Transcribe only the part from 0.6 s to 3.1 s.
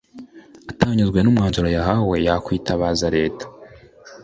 atanyuzwe n umwanzuro yahawe yakwitabaza